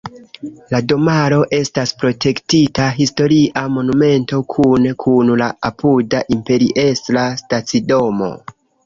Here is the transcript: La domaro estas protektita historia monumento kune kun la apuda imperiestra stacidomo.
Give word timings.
La 0.73 0.77
domaro 0.91 1.35
estas 1.57 1.91
protektita 2.03 2.87
historia 2.95 3.63
monumento 3.73 4.39
kune 4.55 4.95
kun 5.05 5.29
la 5.43 5.51
apuda 5.69 6.23
imperiestra 6.37 7.27
stacidomo. 7.43 8.31